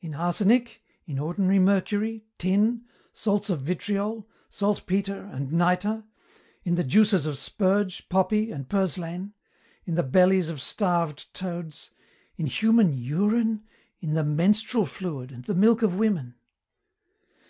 [0.00, 6.04] "In arsenic, in ordinary mercury, tin, salts of vitriol, saltpetre and nitre;
[6.62, 9.34] in the juices of spurge, poppy, and purslane;
[9.84, 11.90] in the bellies of starved toads;
[12.38, 13.64] in human urine,
[14.00, 16.36] in the menstrual fluid and the milk of women."